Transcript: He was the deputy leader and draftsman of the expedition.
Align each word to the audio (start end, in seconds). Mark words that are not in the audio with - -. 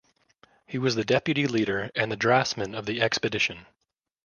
He 0.65 0.79
was 0.79 0.95
the 0.95 1.05
deputy 1.05 1.45
leader 1.45 1.91
and 1.93 2.17
draftsman 2.17 2.73
of 2.73 2.87
the 2.87 3.03
expedition. 3.03 3.67